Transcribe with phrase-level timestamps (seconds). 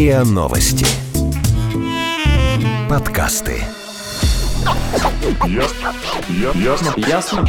[0.00, 0.86] РИА Новости.
[2.88, 3.56] Подкасты.
[5.46, 5.92] Ясно.
[6.30, 6.94] Я- Ясно.
[7.06, 7.46] Ясно?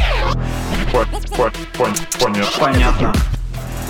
[0.92, 2.60] По- по- пон- Понятно.
[2.60, 3.14] Понятно.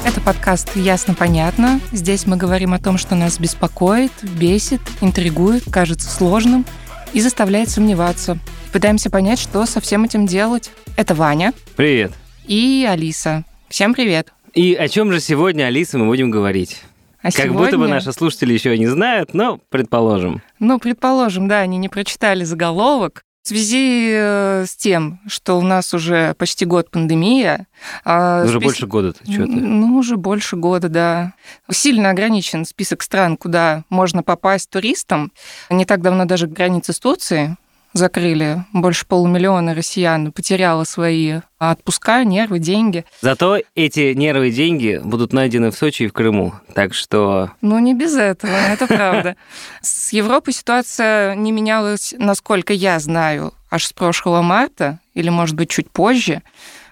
[0.05, 1.81] Это подкаст «Ясно-понятно».
[1.91, 6.65] Здесь мы говорим о том, что нас беспокоит, бесит, интригует, кажется сложным
[7.13, 8.39] и заставляет сомневаться.
[8.73, 10.71] Пытаемся понять, что со всем этим делать.
[10.97, 12.13] Это Ваня Привет.
[12.47, 13.43] и Алиса.
[13.69, 14.33] Всем привет.
[14.55, 16.81] И о чем же сегодня, Алиса, мы будем говорить?
[17.23, 20.43] А как сегодня, будто бы наши слушатели еще не знают, но предположим.
[20.59, 23.25] ну, предположим, да, они не прочитали заголовок.
[23.45, 27.67] В связи э, с тем, что у нас уже почти год пандемия...
[28.05, 29.51] а, Уже спис- больше года-то, что ты?
[29.51, 31.33] Ну, уже больше года, да.
[31.69, 35.33] Сильно ограничен список стран, куда можно попасть туристам.
[35.71, 37.57] Не так давно даже границы с Турцией
[37.93, 38.65] закрыли.
[38.73, 43.05] Больше полумиллиона россиян потеряло свои отпуска, нервы, деньги.
[43.21, 46.55] Зато эти нервы и деньги будут найдены в Сочи и в Крыму.
[46.75, 49.37] Так что Ну, не без этого, это правда.
[49.81, 55.71] С Европой ситуация не менялась, насколько я знаю, аж с прошлого марта, или, может быть,
[55.71, 56.43] чуть позже.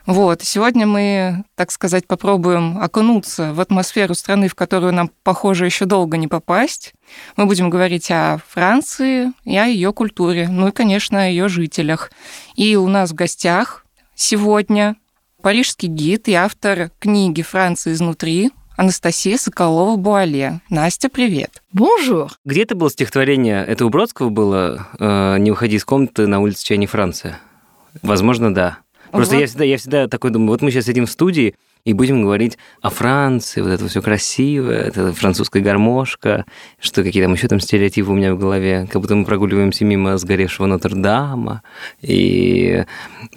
[0.06, 5.84] Вот, сегодня мы, так сказать, попробуем окунуться в атмосферу страны, в которую нам, похоже, еще
[5.84, 6.95] долго не попасть.
[7.37, 12.11] Мы будем говорить о Франции и о ее культуре, ну и, конечно, о ее жителях.
[12.57, 13.84] И у нас в гостях
[14.15, 14.97] сегодня
[15.42, 20.61] парижский гид и автор книги «Франция изнутри» Анастасия Соколова-Буале.
[20.70, 21.62] Настя, привет.
[21.70, 22.31] Bonjour.
[22.47, 26.79] где-то было стихотворение, это у Бродского было э, «Не уходи из комнаты на улице чай
[26.79, 27.39] не Франция».
[28.01, 28.79] Возможно, да.
[29.11, 29.41] Просто Вот.
[29.41, 31.55] я, всегда, я всегда такой думаю, вот мы сейчас сидим в студии
[31.86, 36.44] и будем говорить о Франции, вот это все красивое, это французская гармошка,
[36.78, 40.19] что какие там еще там стереотипы у меня в голове, как будто мы прогуливаемся мимо
[40.19, 41.62] сгоревшего Нотр-Дама,
[42.02, 42.84] и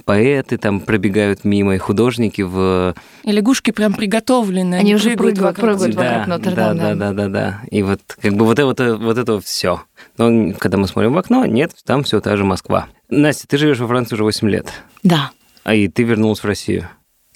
[0.06, 2.94] поэты там пробегают мимо, и художники в...
[3.24, 4.76] И лягушки прям приготовлены.
[4.76, 6.10] Они уже прыгают прыгают, вокруг тебя.
[6.20, 6.96] вокруг Нотр-Дама, да, да.
[6.96, 7.62] да, да, да, да.
[7.72, 9.82] И вот как бы вот это, вот, это- вот это все.
[10.18, 12.88] Но когда мы смотрим в окно, нет, там все та же Москва.
[13.10, 14.68] Настя, ты живешь во Франции уже 8 лет,
[15.04, 15.32] Да,
[15.64, 16.88] а и ты вернулась в Россию.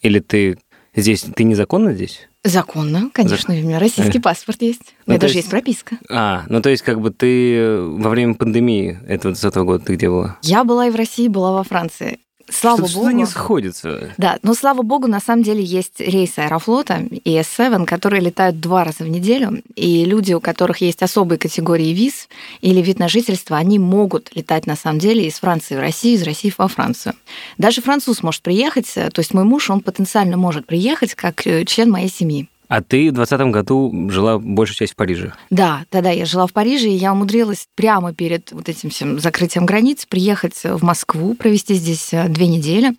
[0.02, 0.58] Или ты
[0.96, 2.28] здесь, ты незаконно здесь?
[2.44, 4.82] законно, конечно, у меня российский паспорт есть.
[4.82, 5.98] У Ну, меня то даже есть- есть прописка.
[6.10, 10.10] А, ну то есть как бы ты во время пандемии этого 20 года ты где
[10.10, 10.38] была?
[10.44, 12.20] Я была и в России, была во Франции.
[12.50, 13.10] Слава что-то богу.
[13.12, 14.14] не сходится.
[14.18, 18.84] Да, но слава богу, на самом деле есть рейсы Аэрофлота и S7, которые летают два
[18.84, 22.30] раза в неделю, и люди, у которых есть особые категории виз
[22.62, 26.24] или вид на жительство, они могут летать на самом деле из Франции в Россию, из
[26.24, 27.16] России во Францию.
[27.58, 31.66] Даже француз может приехать, э, то есть мой муж, он потенциально может приехать как э,
[31.66, 32.48] член моей семьи.
[32.68, 35.34] А ты в 20 году жила большую часть в Париже.
[35.50, 39.66] Да, тогда я жила в Париже, и я умудрилась прямо перед вот этим всем закрытием
[39.66, 42.94] границ приехать в Москву, провести здесь э, две недели,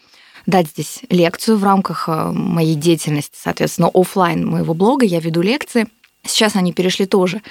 [0.47, 5.05] дать здесь лекцию в рамках э, моей деятельности, соответственно, оффлайн моего блога.
[5.05, 5.87] Я веду лекции.
[6.29, 7.43] Сейчас они перешли тоже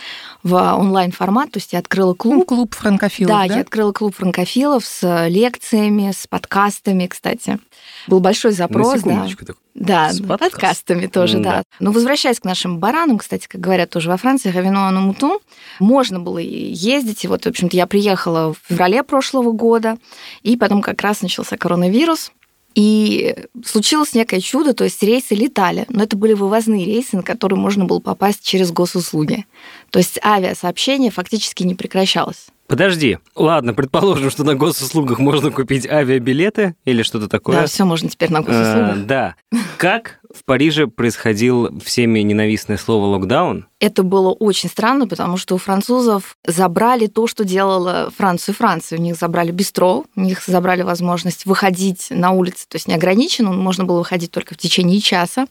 [0.44, 2.48] в онлайн-формат, то есть я открыла Ну, клуб.
[2.48, 3.56] клуб франкофилов, Да, да?
[3.56, 7.60] я открыла клуб франкофилов с лекциями, с подкастами, кстати.
[8.08, 9.36] Был большой запрос, На да.
[9.46, 9.58] так.
[9.74, 10.52] Да, С подкаст.
[10.52, 11.52] подкастами тоже, да.
[11.58, 11.64] да.
[11.80, 15.38] Но возвращаясь к нашим баранам, кстати, как говорят тоже во Франции, Revenons à nos moutons,
[15.80, 17.24] можно было ездить.
[17.24, 19.98] И вот, в общем-то, я приехала в феврале прошлого года,
[20.42, 22.32] и потом как раз начался коронавирус.
[22.78, 27.58] И случилось некое чудо, то есть рейсы летали, но это были вывозные рейсы, на которые
[27.58, 29.48] можно было попасть через госуслуги.
[29.90, 32.50] То есть авиасообщение фактически не прекращалось.
[32.68, 33.18] Подожди.
[33.36, 37.62] Ладно, предположим, что на госуслугах можно купить авиабилеты или что-то такое.
[37.62, 39.06] Да, все можно теперь на Э, госуслугах.
[39.06, 39.36] да.
[39.78, 43.68] Как в Париже происходил всеми ненавистное слово локдаун?
[43.80, 49.00] Это было очень странно, потому что у французов забрали то, что делала Францию Францию.
[49.00, 53.84] У них забрали бистро, у них забрали возможность выходить на улицы, то есть неограниченно, можно
[53.86, 55.46] было выходить только в течение часа.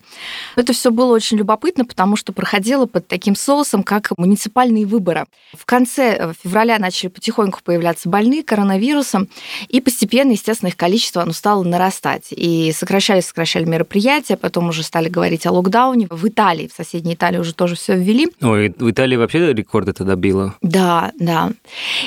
[0.56, 5.26] Это все было очень любопытно, потому что проходило под таким соусом, как муниципальные выборы.
[5.56, 9.28] В конце э, февраля начали потихоньку появляться больные коронавирусом,
[9.68, 12.26] и постепенно, естественно, их количество оно стало нарастать.
[12.30, 16.06] И сокращали, сокращали мероприятия, потом уже стали говорить о локдауне.
[16.10, 18.28] В Италии, в соседней Италии уже тоже все ввели.
[18.42, 20.54] Ой, в Италии вообще рекорд это добило.
[20.62, 21.52] Да, да.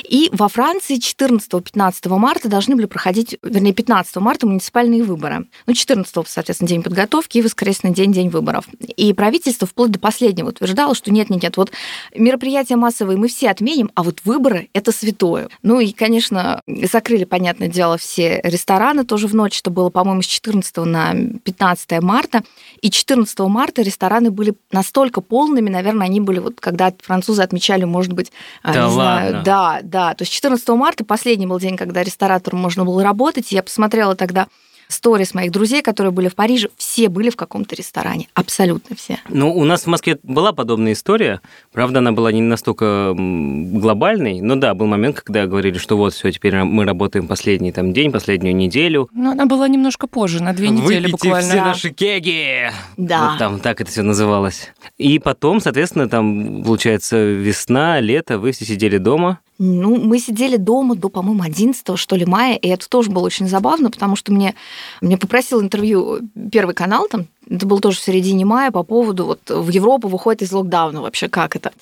[0.08, 5.46] И во Франции 14-15 марта должны были проходить, вернее, 15 марта муниципальные выборы.
[5.66, 8.66] Ну, 14, соответственно, день подготовки и воскресный день, день выборов.
[8.96, 11.72] И правительство вплоть до последнего утверждало, что нет, нет, нет, вот
[12.14, 15.48] мероприятия массовые мы все отменим, а вот выборы– это святое.
[15.62, 20.26] Ну и, конечно, закрыли, понятное дело, все рестораны тоже в ночь, что было, по-моему, с
[20.26, 21.14] 14 на
[21.44, 22.42] 15 марта.
[22.80, 28.12] И 14 марта рестораны были настолько полными, наверное, они были вот, когда французы отмечали, может
[28.12, 28.32] быть,
[28.62, 29.42] а, Да не знаю, ладно?
[29.44, 30.14] да, да.
[30.14, 33.52] То есть 14 марта последний был день, когда ресторатору можно было работать.
[33.52, 34.48] Я посмотрела тогда
[34.90, 38.28] сторис моих друзей, которые были в Париже, все были в каком-то ресторане.
[38.34, 39.18] Абсолютно все.
[39.28, 41.40] Ну, у нас в Москве была подобная история.
[41.72, 46.30] Правда, она была не настолько глобальной, но да, был момент, когда говорили, что вот все,
[46.30, 49.08] теперь мы работаем последний там день, последнюю неделю.
[49.12, 51.48] Но она была немножко позже, на две недели Выпейте буквально.
[51.48, 51.64] все Да.
[51.64, 52.70] наши кеги!
[52.96, 53.30] Да.
[53.30, 54.72] Вот там так это все называлось.
[54.98, 59.38] И потом, соответственно, там, получается, весна, лето, вы все сидели дома.
[59.62, 63.46] Ну, мы сидели дома до, по-моему, 11 что ли, мая, и это тоже было очень
[63.46, 64.54] забавно, потому что мне,
[65.02, 66.20] мне попросил интервью
[66.50, 70.40] Первый канал, там, это было тоже в середине мая, по поводу, вот, в Европу выходит
[70.40, 71.72] из локдауна вообще, как это.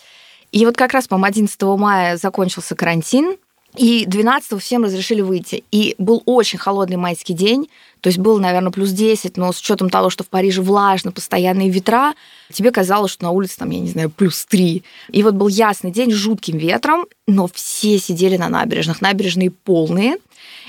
[0.51, 3.37] И вот как раз, по-моему, 11 мая закончился карантин,
[3.77, 5.65] и 12 всем разрешили выйти.
[5.71, 7.69] И был очень холодный майский день,
[8.01, 11.69] то есть было, наверное, плюс 10, но с учетом того, что в Париже влажно, постоянные
[11.69, 12.15] ветра,
[12.53, 14.83] тебе казалось, что на улице там, я не знаю, плюс 3.
[15.11, 20.19] И вот был ясный день с жутким ветром, но все сидели на набережных, набережные полные.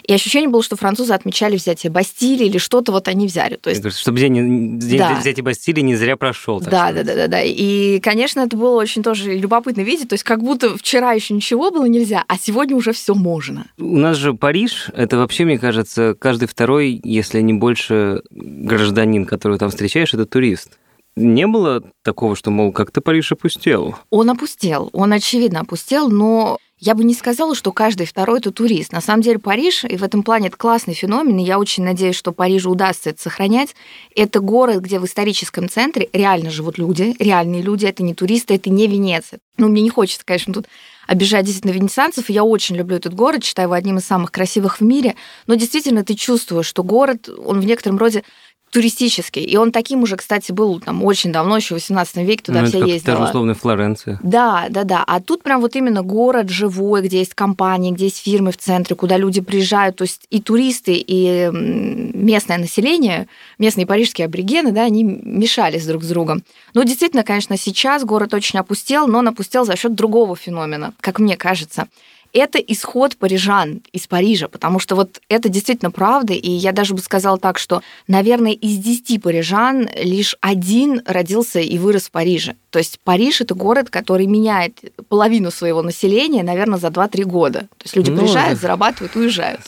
[0.10, 3.58] И ощущение было, что французы отмечали взятие Бастилии или что-то вот они взяли.
[3.58, 5.14] То есть Чтобы день, день Да.
[5.20, 6.60] взятия Бастилии не зря прошел.
[6.60, 7.44] да, да, да, да, да.
[7.44, 10.10] И, конечно, это было очень тоже любопытно видеть.
[10.10, 13.68] То есть, как будто вчера еще ничего было нельзя, а сегодня уже все можно.
[13.78, 19.60] У нас же Париж, это вообще, мне кажется, каждый второй, если не больше гражданин, которого
[19.60, 20.80] там встречаешь, это турист.
[21.16, 23.96] Не было такого, что, мол, как-то Париж опустел.
[24.10, 28.92] Он опустел, он очевидно опустел, но я бы не сказала, что каждый второй это турист.
[28.94, 32.16] На самом деле Париж, и в этом плане это классный феномен, и я очень надеюсь,
[32.16, 33.76] что Парижу удастся это сохранять.
[34.16, 38.70] Это город, где в историческом центре реально живут люди, реальные люди, это не туристы, это
[38.70, 39.40] не Венеция.
[39.58, 40.68] Ну, мне не хочется, конечно, тут
[41.06, 42.30] обижать действительно венецианцев.
[42.30, 45.16] Я очень люблю этот город, считаю его одним из самых красивых в мире.
[45.48, 48.24] Но действительно ты чувствуешь, что город, он в некотором роде
[48.72, 49.44] туристический.
[49.44, 52.68] И он таким уже, кстати, был там очень давно, еще в 18 веке туда Ну,
[52.68, 53.18] все ездила.
[53.18, 54.20] даже условно Флоренция.
[54.24, 55.04] Да, да, да.
[55.06, 58.96] А тут прям вот именно город живой, где есть компании, где есть фирмы в центре,
[58.96, 59.98] куда люди приезжают.
[59.98, 63.28] То есть и туристы, и местное население,
[63.58, 66.44] местные парижские аборигены, да, они мешались друг с другом.
[66.74, 71.20] Ну, действительно, конечно, сейчас город очень опустел, но он опустел за счет другого феномена, как
[71.20, 71.88] мне кажется.
[72.34, 77.02] Это исход парижан из Парижа, потому что вот это действительно правда, и я даже бы
[77.02, 82.56] сказала так, что, наверное, из 10 парижан лишь один родился и вырос в Париже.
[82.70, 87.60] То есть Париж— это город, который меняет половину своего населения, наверное, за 2-3 года.
[87.62, 89.62] То есть люди Ну, приезжают, зарабатывают, уезжают.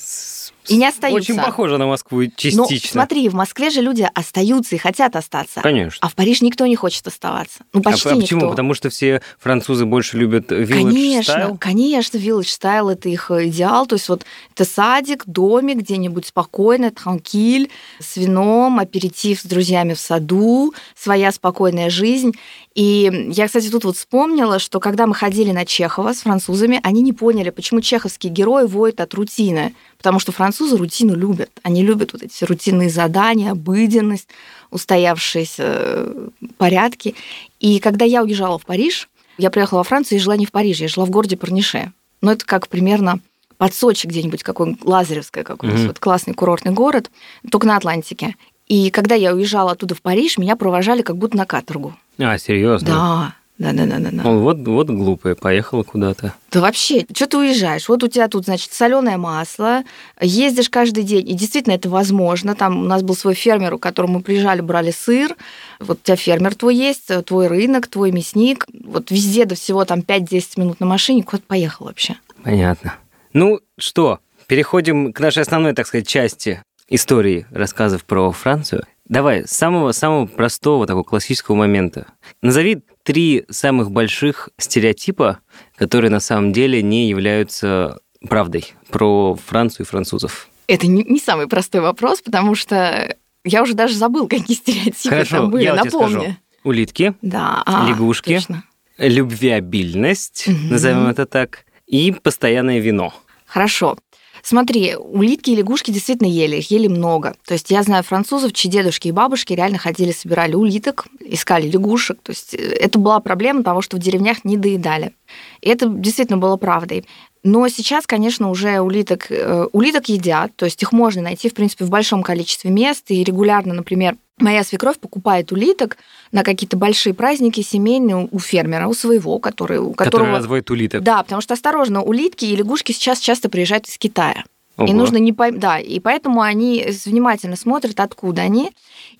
[0.67, 1.31] И не остаются.
[1.33, 2.91] Очень похоже на Москву Но частично.
[2.91, 5.61] смотри, в Москве же люди остаются и хотят остаться.
[5.61, 5.97] Конечно.
[6.01, 7.59] А в Париж никто не хочет оставаться.
[7.73, 8.41] Ну, почти а, а почему?
[8.41, 8.49] никто.
[8.51, 11.57] Потому что все французы больше любят village Конечно, style?
[11.57, 13.87] конечно, village style это их идеал.
[13.87, 17.69] То есть вот это садик, домик где-нибудь спокойно, транкиль,
[17.99, 22.33] с вином, аперитив с друзьями в саду, своя спокойная жизнь.
[22.73, 27.01] И я, кстати, тут вот вспомнила, что когда мы ходили на Чехова с французами, они
[27.01, 29.73] не поняли, почему чеховские герои воют от рутины.
[30.01, 31.51] Потому что французы рутину любят.
[31.61, 34.27] Они любят вот эти рутинные задания, обыденность,
[34.71, 36.27] устоявшиеся э,
[36.57, 37.13] порядки.
[37.59, 40.85] И когда я уезжала в Париж, я приехала во Францию и жила не в Париже,
[40.85, 41.91] я жила в городе Парнише.
[42.21, 43.19] Но это как примерно
[43.59, 45.87] под Сочи где-нибудь, какой Лазаревское какой-нибудь, Мгм.
[45.89, 47.11] вот классный курортный город,
[47.51, 48.35] только на Атлантике.
[48.67, 51.95] И когда я уезжала оттуда в Париж, меня провожали как будто на каторгу.
[52.17, 52.87] А, серьезно?
[52.87, 54.09] Да, да, да, да, да.
[54.11, 54.23] да.
[54.23, 56.33] Мол, вот, вот глупая, поехала куда-то.
[56.51, 57.87] Да вообще, что ты уезжаешь?
[57.87, 59.83] Вот у тебя тут, значит, соленое масло,
[60.19, 62.55] ездишь каждый день, и действительно это возможно.
[62.55, 65.35] Там у нас был свой фермер, у которого мы приезжали, брали сыр.
[65.79, 68.65] Вот у тебя фермер твой есть, твой рынок, твой мясник.
[68.83, 72.15] Вот везде до всего там 5-10 минут на машине, куда поехал вообще.
[72.43, 72.95] Понятно.
[73.33, 78.85] Ну что, переходим к нашей основной, так сказать, части истории рассказов про Францию.
[79.11, 82.07] Давай, с самого-самого простого, такого классического момента.
[82.41, 85.39] Назови три самых больших стереотипа,
[85.75, 87.99] которые на самом деле не являются
[88.29, 90.47] правдой про Францию и французов.
[90.67, 93.13] Это не, не самый простой вопрос, потому что
[93.43, 95.63] я уже даже забыл, какие стереотипы Хорошо, там были.
[95.65, 96.13] я Напомни.
[96.13, 96.35] скажу.
[96.63, 98.35] Улитки, Да, а, Лягушки.
[98.35, 98.63] точно.
[98.97, 100.69] любвеобильность, Мгм.
[100.69, 103.13] назовем это так, и постоянное вино.
[103.45, 103.97] Хорошо.
[104.43, 107.35] Смотри, улитки и лягушки действительно ели, их ели много.
[107.45, 112.19] То есть я знаю французов, чьи дедушки и бабушки реально ходили, собирали улиток, искали лягушек.
[112.21, 115.13] То есть э, это была проблема того, что в деревнях не доедали.
[115.61, 117.05] И это действительно было правдой.
[117.43, 121.85] Но сейчас, конечно, уже улиток, э, улиток едят, то есть их можно найти, в принципе,
[121.85, 123.05] в большом количестве мест.
[123.09, 125.97] И регулярно, например, моя свекровь покупает улиток
[126.31, 130.37] на какие-то большие праздники семейные у фермера, у своего, который, у Который которого...
[130.37, 131.03] разводит улиток.
[131.03, 134.43] Да, потому что, осторожно, улитки и лягушки сейчас часто приезжают из Китая.
[134.77, 134.93] И Ого.
[134.93, 138.71] нужно не пойм- да, и поэтому они внимательно смотрят, откуда они.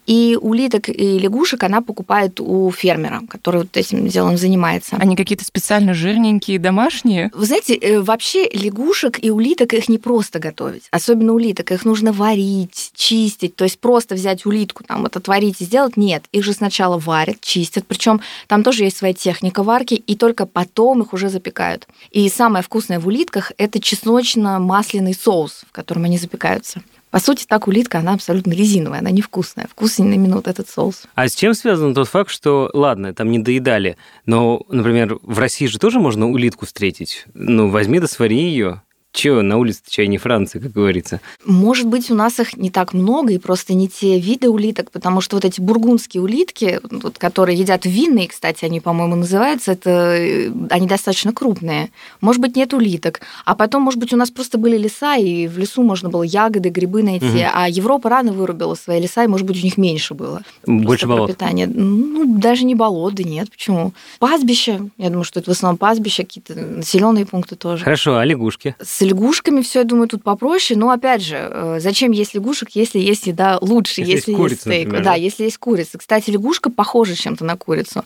[0.07, 4.95] И улиток и лягушек она покупает у фермера, который вот этим делом занимается.
[4.99, 7.29] Они какие-то специально жирненькие, домашние.
[7.35, 10.87] Вы знаете, э, вообще лягушек и улиток их не просто готовить.
[10.89, 11.71] Особенно улиток.
[11.71, 13.55] Их нужно варить, чистить.
[13.55, 15.97] То есть просто взять улитку, там вот отварить и сделать.
[15.97, 17.85] Нет, их же сначала варят, чистят.
[17.85, 21.87] Причем там тоже есть своя техника варки, и только потом их уже запекают.
[22.09, 26.81] И самое вкусное в улитках это чесночно-масляный соус, в котором они запекаются.
[27.09, 29.67] По сути, так улитка, она абсолютно резиновая, она невкусная.
[29.67, 31.03] Вкусный именно вот этот соус.
[31.13, 35.65] А с чем связан тот факт, что, ладно, там не доедали, но, например, в России
[35.65, 37.25] же тоже можно улитку встретить?
[37.33, 38.81] Ну, возьми да свари ее.
[39.13, 41.19] Чего, на улице чай не Франция, как говорится.
[41.45, 45.19] Может быть, у нас их не так много, и просто не те виды улиток, потому
[45.19, 50.51] что вот эти бургундские улитки, вот, которые едят винные, кстати, они, по-моему, называются, это э,
[50.69, 51.91] они достаточно крупные.
[52.21, 53.19] Может быть, нет улиток.
[53.43, 56.69] А потом, может быть, у нас просто были леса, и в лесу можно было ягоды,
[56.69, 57.49] грибы найти, Мгм.
[57.53, 60.41] а Европа рано вырубила свои леса, и, может быть, у них меньше было.
[60.65, 61.27] Больше болот.
[61.27, 61.67] пропитание.
[61.67, 63.93] Ну, даже не болот, да нет, почему?
[64.19, 67.83] Пастбища, я думаю, что это в основном пастбища, какие-то населенные пункты тоже.
[67.83, 68.75] Хорошо, а лягушки?
[68.81, 70.79] С лягушками все, я думаю, тут попроще.
[70.79, 74.61] Но опять же, э, зачем есть лягушек, если есть еда лучше, Если есть если, курица,
[74.61, 74.85] стейк?
[74.85, 75.97] например, да, если есть курица.
[75.97, 78.03] Кстати, лягушка похожа чем-то на курицу.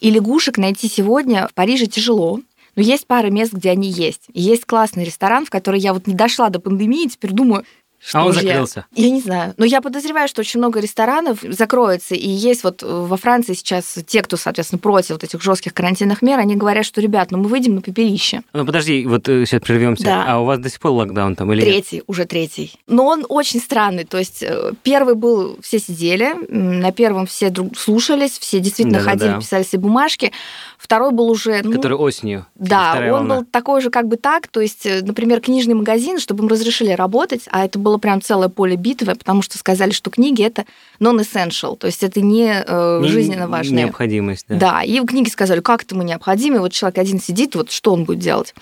[0.00, 2.40] И лягушек найти сегодня в Париже тяжело.
[2.76, 4.22] Но есть пара мест, где они есть.
[4.32, 7.64] И есть классный ресторан, в который я вот не дошла до пандемии, и теперь думаю,
[8.08, 8.86] что а он же я- закрылся.
[8.94, 9.52] я не знаю.
[9.58, 12.14] Но я подозреваю, что очень много ресторанов закроется.
[12.14, 16.22] И есть вот э, во Франции сейчас те, кто, соответственно, против вот этих жестких карантинных
[16.22, 18.40] мер, они говорят, что, ребят, ну мы выйдем на попелище.
[18.54, 20.04] Ну, подожди, вот сейчас прервемся.
[20.04, 20.24] Да.
[20.26, 21.68] А у вас до сих пор локдаун там или нет?
[21.68, 22.72] Третий, уже третий.
[22.86, 24.04] Но он очень странный.
[24.04, 29.18] То есть э, первый был, все сидели, на первом все друг слушались, все действительно Да-да-да.
[29.26, 30.32] ходили, писали себе бумажки.
[30.78, 31.60] Второй был уже...
[31.62, 32.46] ну, Который осенью.
[32.54, 33.36] да, вторая он волна.
[33.40, 36.92] был такой же как бы так, то есть, э, например, книжный магазин, чтобы им разрешили
[36.92, 40.64] работать, а это было прям целое поле битвы, потому что сказали, что книги это
[41.00, 43.84] non-essential, то есть это не э, Не- жизненно важное.
[43.84, 44.56] Необходимость, да.
[44.56, 47.92] Да, и в книге сказали, как это мы необходимы, вот человек один сидит, вот что
[47.92, 48.54] он будет делать.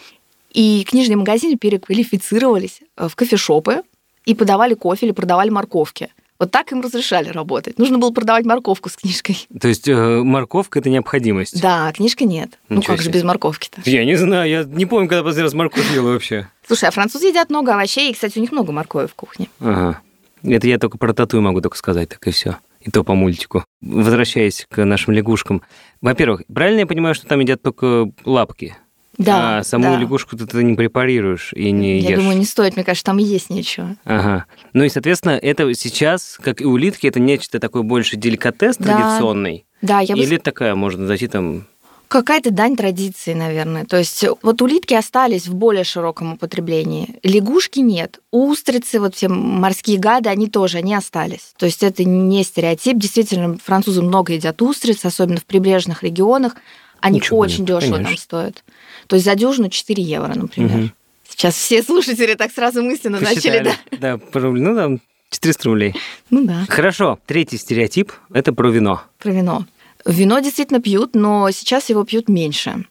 [0.52, 3.83] И книжные магазины переквалифицировались э, в кофешопы
[4.25, 6.09] и подавали кофе или продавали морковки.
[6.38, 7.78] Вот так им разрешали работать.
[7.78, 9.47] Нужно было продавать морковку с книжкой.
[9.59, 11.61] То есть э, морковка– это необходимость?
[11.61, 12.59] Да, а книжка нет.
[12.69, 13.14] ну Ничего как же себе.
[13.21, 13.81] без морковки-то?
[13.88, 16.49] Я не знаю, я не помню, когда последний раз морковь ел вообще.
[16.66, 19.49] Слушай, а французы едят много овощей, и, кстати, у них много моркови в кухне.
[19.61, 20.00] Ага.
[20.43, 22.59] Это я только про тату могу только сказать, так и все.
[22.81, 23.64] И то по мультику.
[23.81, 25.62] Возвращаясь к нашим лягушкам.
[26.00, 28.76] Во-первых, правильно я понимаю, что там едят только лапки?
[29.19, 29.97] Да, А саму да.
[29.99, 32.19] лягушку ты, ты не препарируешь и не Я ешь.
[32.19, 33.97] думаю, не стоит, мне кажется, там есть нечего.
[34.05, 34.45] Ага.
[34.73, 38.85] Ну и, соответственно, это сейчас, как и улитки, это нечто такое больше деликатес Да.
[38.99, 39.65] традиционный.
[39.83, 41.67] Да, я бы Или такая, можно зайти там...
[42.09, 43.85] Какая-то дань традиции, наверное.
[43.85, 47.17] То есть вот улитки остались в более широком употреблении.
[47.25, 48.21] Лягушки нет.
[48.31, 51.53] Устрицы, вот все морские гады, они тоже, они остались.
[51.59, 52.97] То есть это не стереотип.
[52.97, 56.55] Действительно, французы много едят устриц, особенно в прибрежных регионах.
[57.00, 58.65] Они Ничего очень нет, дешево там стоят.
[59.07, 60.76] То есть за дюжину 4 евро, например.
[60.76, 60.93] Мгм.
[61.29, 63.71] Сейчас все слушатели так сразу мысленно начали, да?
[63.71, 64.00] Посчитали.
[64.00, 64.62] Да, по рублю.
[64.62, 65.00] Ну, там
[65.31, 65.95] 400 рублей.
[66.31, 67.19] Ну да, Хорошо.
[67.26, 69.03] Третий стереотип– это про вино.
[69.19, 69.67] про вино.
[70.05, 72.87] Вино действительно пьют, но сейчас его пьют меньше.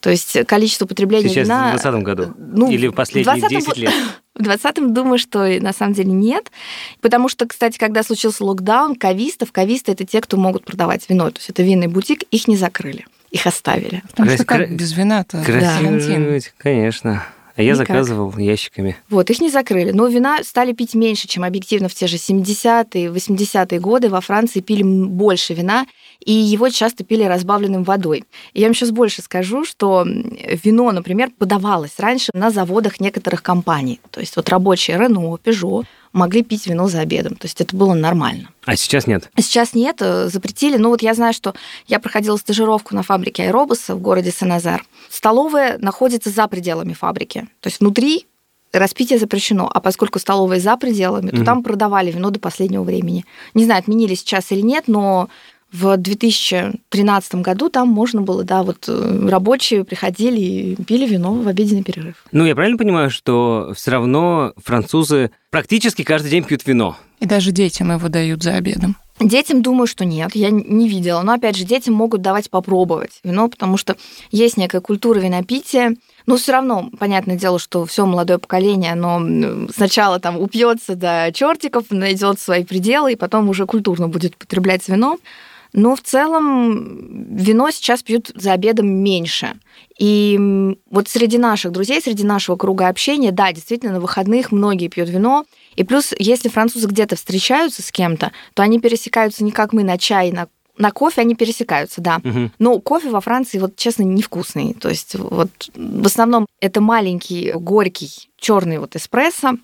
[0.00, 1.68] То есть количество потребления Сейчас, вина...
[1.68, 2.34] в 2020 году?
[2.38, 3.92] Ну, Или в последние 20-м 10 лет?
[4.34, 6.52] В 20-м думаю, что на самом деле нет.
[7.00, 11.30] Потому что, кстати, когда случился локдаун, кавистов, кависты— это те, кто могут продавать вино.
[11.30, 14.02] То есть это винный бутик, их не закрыли, их оставили.
[14.10, 15.42] Потому что Крас- как кра- без вина-то?
[15.44, 17.24] Красиво жить, конечно.
[17.56, 17.88] А я Никак.
[17.88, 18.96] заказывал ящиками.
[19.10, 19.90] Вот, их не закрыли.
[19.90, 24.10] Но вина стали пить меньше, чем объективно в те же 70-е, 80-е годы.
[24.10, 25.84] Во Франции пили больше вина,
[26.24, 28.22] и его часто пили разбавленным водой.
[28.52, 33.98] И я вам сейчас больше скажу, что вино, например, подавалось раньше на заводах некоторых компаний.
[34.12, 37.36] То есть вот рабочие Рено, Peugeot могли пить вино за обедом.
[37.36, 38.48] То есть это было нормально.
[38.64, 39.30] А сейчас нет.
[39.36, 40.76] Сейчас нет, э, запретили.
[40.76, 41.54] Ну вот я знаю, что
[41.86, 44.84] я проходила стажировку на фабрике аэробуса в городе Сен-Назар.
[45.10, 47.48] Столовая находится за пределами фабрики.
[47.60, 48.26] То есть внутри
[48.72, 49.70] распитие запрещено.
[49.72, 51.44] А поскольку столовая за пределами, то Мгм.
[51.44, 53.24] там продавали вино до последнего времени.
[53.54, 55.28] Не знаю, отменили сейчас или нет, но
[55.72, 61.46] в 2013 году там можно было, да, вот э, рабочие приходили и пили вино в
[61.46, 62.24] обеденный перерыв.
[62.32, 66.96] Ну, я правильно понимаю, что все равно французы практически каждый день пьют вино?
[67.20, 68.96] И даже детям его дают за обедом.
[69.20, 71.22] Детям думаю, что нет, я не видела.
[71.22, 73.96] Но опять же, детям могут давать попробовать вино, потому что
[74.30, 75.96] есть некая культура винопития.
[76.26, 81.86] Но все равно, понятное дело, что все молодое поколение, оно сначала там упьется до чертиков,
[81.90, 85.18] найдет свои пределы, и потом уже культурно будет употреблять вино.
[85.72, 89.54] Но в целом вино сейчас пьют за обедом меньше.
[89.98, 95.08] И вот среди наших друзей, среди нашего круга общения, да, действительно, на выходных многие пьют
[95.08, 95.44] вино.
[95.76, 99.98] И плюс, если французы где-то встречаются с кем-то, то они пересекаются не как мы на
[99.98, 102.20] чай, на, на кофе, они пересекаются, да.
[102.22, 102.52] Мгм.
[102.58, 104.74] Но кофе во Франции, вот честно, невкусный.
[104.74, 109.58] То есть вот в основном это маленький, горький, черный вот эспрессо,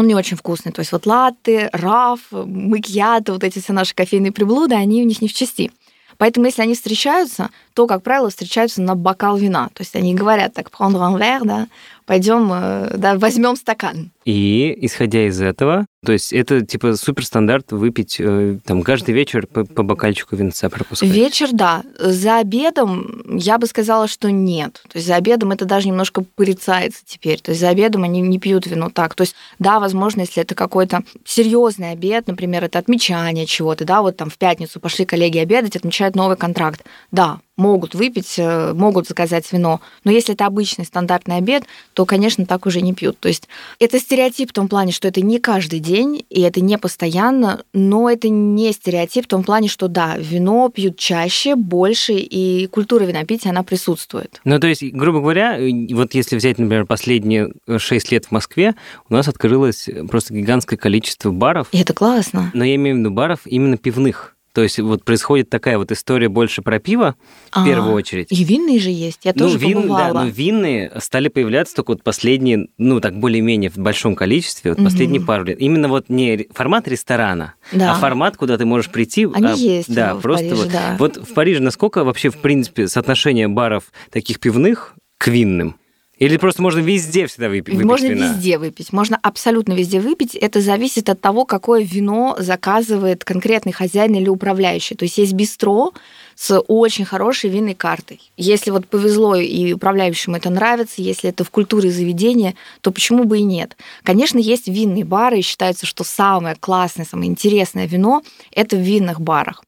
[0.00, 0.72] он не очень вкусный.
[0.72, 5.22] То есть вот латте, раф, макьято, вот эти все наши кофейные приблуды, они у них
[5.22, 5.70] не в части.
[6.18, 9.70] Поэтому если они встречаются, то, как правило, встречаются на бокал вина.
[9.72, 11.66] То есть они говорят так, prendre un verre, да,
[12.04, 14.10] пойдем, э, да, возьмем стакан.
[14.26, 19.64] И, исходя из этого, то есть это типа суперстандарт выпить э, там каждый вечер по,
[19.64, 21.08] по бокальчику винца пропускать.
[21.08, 21.82] Вечер, да.
[21.98, 24.82] За обедом я бы сказала, что нет.
[24.88, 27.40] То есть за обедом это даже немножко порицается теперь.
[27.40, 29.14] То есть за обедом они не пьют вино так.
[29.14, 34.16] То есть, да, возможно, если это какой-то серьезный обед, например, это отмечание чего-то, да, вот
[34.16, 36.84] там в пятницу пошли коллеги обедать, отмечают новый контракт.
[37.12, 37.40] Да,
[37.70, 39.80] могут выпить, э, могут заказать вино.
[40.04, 43.18] Но если это обычный стандартный обед, то, конечно, так уже не пьют.
[43.20, 43.48] То есть
[43.78, 48.10] это стереотип в том плане, что это не каждый день, и это не постоянно, но
[48.10, 53.50] это не стереотип в том плане, что да, вино пьют чаще, больше, и культура винопития,
[53.50, 54.40] она присутствует.
[54.44, 58.74] Ну, то есть, грубо говоря, э, вот если взять, например, последние 6 лет в Москве,
[59.08, 62.50] у нас открылось просто гигантское количество баров, И это классно.
[62.54, 64.36] но я имею в виду баров именно пивных.
[64.52, 67.14] То есть вот происходит такая вот история больше про пиво,
[67.52, 68.26] в А, первую очередь.
[68.30, 69.20] И винные же есть.
[69.24, 70.12] Я Ну, тоже вин- побывала.
[70.12, 74.82] да, но винные стали появляться только вот последние, ну, так более-менее в большом количестве, вот
[74.82, 75.26] последние Мгм.
[75.26, 75.60] пару лет.
[75.60, 77.92] Именно вот не формат ресторана, Да.
[77.92, 79.24] а формат, куда ты можешь прийти.
[79.32, 80.72] Они а, есть Да, в просто Париже, вот.
[80.72, 80.96] да.
[80.98, 85.76] Вот в Париже насколько вообще, в принципе, соотношение баров таких пивных к винным?
[86.20, 88.34] Или просто можно везде всегда выпить, выпить Можно вина?
[88.34, 90.34] везде выпить, можно абсолютно везде выпить.
[90.34, 94.94] Это зависит от того, какое вино заказывает конкретный хозяин или управляющий.
[94.94, 95.94] То есть есть бистро
[96.34, 98.20] с очень хорошей винной картой.
[98.36, 103.38] Если вот повезло и управляющему это нравится, если это в культуре заведения, то почему бы
[103.38, 103.78] и нет?
[104.02, 108.22] Конечно, есть винные бары, и считается, что самое классное, самое интересное вино–
[108.52, 109.64] это в винных барах.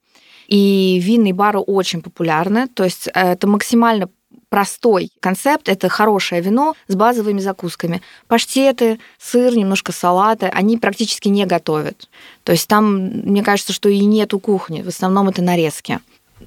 [0.49, 4.11] И винные бары очень популярны, то есть э, это максимально
[4.53, 5.71] простой концепт.
[5.71, 8.03] Это хорошее вино с базовыми закусками.
[8.29, 10.49] Паштеты, сыр, немножко салата.
[10.49, 12.07] Они практически не готовят.
[12.45, 14.83] То есть там, мне кажется, что и нету кухни.
[14.83, 16.01] В основном это нарезки.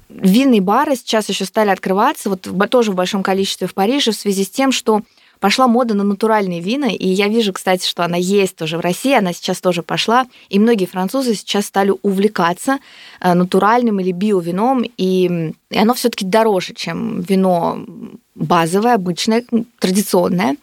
[0.08, 4.44] Винные бары сейчас еще стали открываться, вот тоже в большом количестве в Париже, в связи
[4.44, 5.02] с тем, что
[5.40, 9.14] пошла мода на натуральные вина, и я вижу, кстати, что она есть тоже в России,
[9.14, 12.78] она сейчас тоже пошла, и многие французы сейчас стали увлекаться
[13.20, 17.84] э, натуральным или биовином, и и оно все-таки дороже, чем вино
[18.34, 19.44] базовое, обычное,
[19.78, 20.56] традиционное.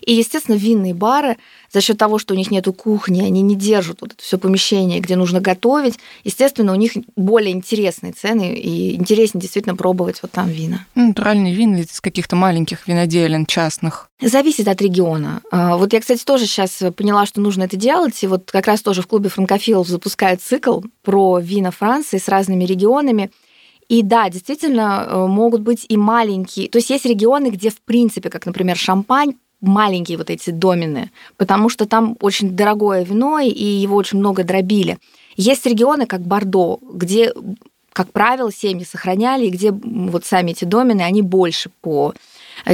[0.00, 1.36] И, естественно, винные бары
[1.72, 5.00] за счет того, что у них нету кухни, они не держат вот это все помещение,
[5.00, 10.48] где нужно готовить, естественно, у них более интересные цены, и интереснее действительно пробовать вот там
[10.48, 10.86] вина.
[10.94, 14.10] Ну, Натуральные вина из каких-то маленьких виноделин частных.
[14.20, 15.42] Зависит от региона.
[15.50, 18.22] А, Вот я, кстати, тоже сейчас поняла, что нужно это делать.
[18.22, 22.64] И вот как раз тоже в клубе франкофилов запускают цикл про вина Франции с разными
[22.64, 23.30] регионами.
[23.88, 26.68] И да, действительно, э, могут быть и маленькие.
[26.68, 31.68] То есть есть регионы, где, в принципе, как, например, Шампань, маленькие вот эти домены, потому
[31.68, 34.98] что там очень дорогое вино, и его очень много дробили.
[35.36, 37.32] Есть регионы, как Бордо, где,
[37.92, 42.14] как правило, семьи сохраняли, и где вот сами эти домены, они больше по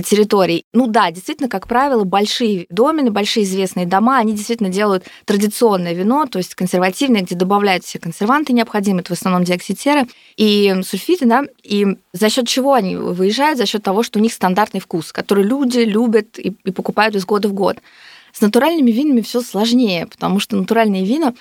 [0.05, 0.65] территорий.
[0.73, 6.27] Ну да, действительно, как правило, большие домены, большие известные дома, они действительно делают традиционное вино,
[6.27, 11.45] то есть консервативное, где добавляют все консерванты необходимые, это в основном диокситеры и сульфиты, да,
[11.63, 13.59] и за счет чего они выезжают?
[13.59, 17.25] За счет того, что у них стандартный вкус, который люди любят и, и покупают из
[17.25, 17.79] года в год.
[18.33, 21.35] С натуральными винами все сложнее, потому что натуральные вина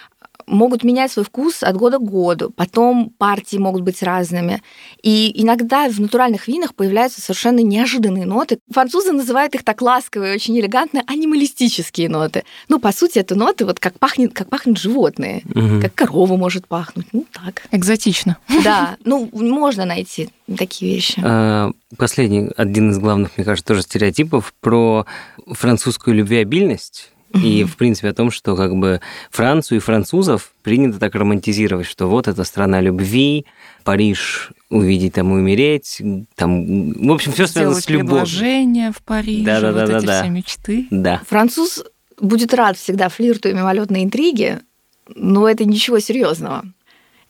[0.47, 2.51] могут менять свой вкус от года к году.
[2.55, 4.61] Потом партии могут быть разными.
[5.01, 8.59] И иногда в натуральных винах появляются совершенно неожиданные ноты.
[8.71, 12.43] Французы называют их так ласково и очень элегантно анималистические ноты.
[12.69, 15.41] Ну, по сути, это ноты, вот как пахнет, как пахнут животные.
[15.45, 15.81] Мгм.
[15.81, 17.07] Как корова может пахнуть.
[17.11, 17.63] Ну, так.
[17.71, 18.37] Экзотично.
[18.63, 21.21] Да, ну, можно найти такие вещи.
[21.23, 25.05] А, Последний, один из главных, мне кажется, тоже стереотипов про
[25.47, 27.12] французскую любвеобильность.
[27.33, 32.07] И, в принципе, о том, что как бы Францию и французов принято так романтизировать, что
[32.07, 33.45] вот это страна любви,
[33.83, 36.01] Париж увидеть там и умереть,
[36.35, 38.25] там, в общем, все связано с любовью.
[38.25, 39.93] предложение в Париже, Да-да-да-да-да.
[39.95, 40.87] вот эти все мечты.
[40.91, 41.21] Да.
[41.27, 41.83] Француз
[42.19, 44.59] будет рад всегда флирту и мимолетной интриги,
[45.15, 46.63] но это ничего серьезного.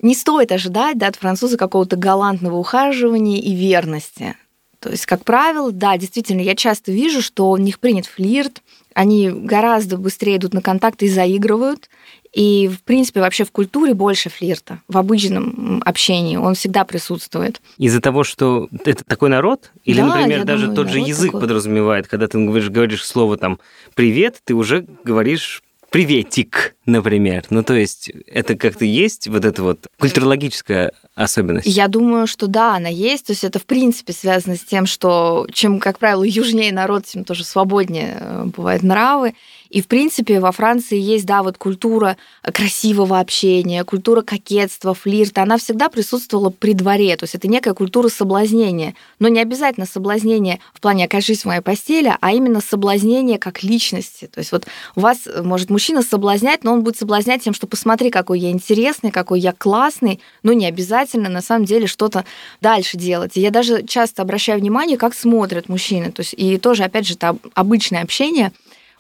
[0.02, 4.36] Не стоит ожидать да, от француза какого-то галантного ухаживания и верности.
[4.84, 8.62] То есть, как правило, да, действительно, я часто вижу, что у них принят флирт,
[8.94, 11.90] они гораздо быстрее идут на контакты и заигрывают.
[12.34, 14.82] И, в принципе, вообще в культуре больше флирта.
[14.90, 17.62] В обычном общении он всегда присутствует.
[17.78, 19.72] Из-за того, что это такой народ?
[19.86, 21.42] Или, Да, например, даже думаю, тот же язык такой.
[21.42, 23.60] подразумевает, когда ты говоришь, говоришь слово там
[23.96, 27.46] «привет», ты уже говоришь приветик, например.
[27.52, 31.68] Ну, то есть это как-то есть вот эта вот культурологическая особенность.
[31.68, 33.28] Я думаю, что да, она есть.
[33.28, 37.24] То есть это, в принципе, связано с тем, что чем, как правило, южнее народ, тем
[37.24, 39.34] тоже свободнее э, бывают нравы.
[39.70, 45.42] И, в принципе, во Франции есть, да, вот культура красивого общения, культура кокетства, флирта.
[45.42, 47.16] Она всегда присутствовала при дворе.
[47.18, 48.94] То есть это некая культура соблазнения.
[49.18, 54.28] Но не обязательно соблазнение в плане «окажись в моей постели», а именно соблазнение как личности.
[54.28, 58.40] То есть вот вас может мужчина соблазнять, но он будет соблазнять тем, что посмотри, какой
[58.40, 62.26] я интересный, какой я классный, но не обязательно на самом деле что-то
[62.62, 63.36] дальше делать.
[63.36, 66.12] И я даже часто обращаю внимание, как смотрят мужчины.
[66.12, 68.52] То есть и тоже, опять же, это обычное общение.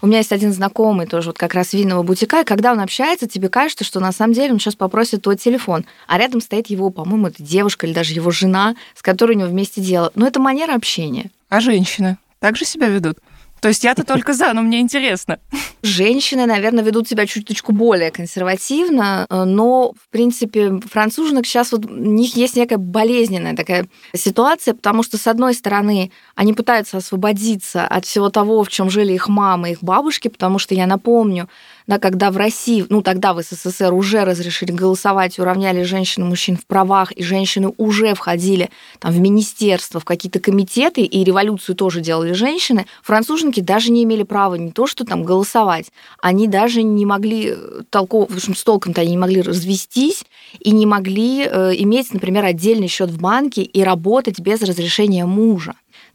[0.01, 3.25] У меня есть один знакомый тоже вот как раз винного бутика, и когда он общается,
[3.25, 6.89] тебе кажется, что на самом деле он сейчас попросит твой телефон, а рядом стоит его,
[6.89, 10.11] по-моему, это девушка или даже его жена, с которой у него вместе дело.
[10.15, 11.31] Но это манера общения.
[11.47, 13.19] А женщины также себя ведут?
[13.63, 15.39] То есть я-то только за, но мне интересно.
[15.83, 21.95] Женщины, наверное, ведут себя чуточку более консервативно, э, но, в принципе, француженок сейчас вот у
[21.95, 28.03] них есть некая болезненная такая ситуация, потому что, с одной стороны, они пытаются освободиться от
[28.03, 31.47] всего того, в чем жили их мамы, их бабушки, потому что, я напомню,
[31.87, 36.57] да, когда в России, ну тогда в СССР уже разрешили голосовать, уравняли женщин и мужчин
[36.57, 38.69] в правах, и женщины уже входили
[38.99, 44.23] там, в министерство, в какие-то комитеты, и революцию тоже делали женщины, француженки даже не имели
[44.23, 45.91] права не то, что там голосовать,
[46.21, 47.55] они даже не могли
[47.89, 50.23] толково, в общем, с толком-то они не могли развестись
[50.59, 55.73] и не могли э, иметь, например, отдельный счет в банке и работать без разрешения мужа.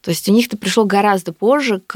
[0.09, 1.95] То есть у них это пришло гораздо позже, к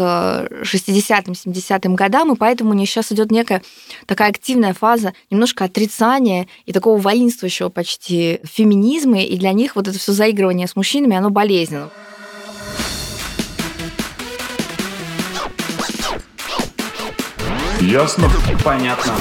[0.65, 3.63] 60-м, 70-м годам, и поэтому у них сейчас идет некая
[4.05, 9.99] такая активная фаза немножко отрицания и такого воинствующего почти феминизма, и для них вот это
[9.99, 11.89] все заигрывание с мужчинами, оно болезненно.
[17.81, 18.29] Ясно?
[18.63, 19.15] Понятно.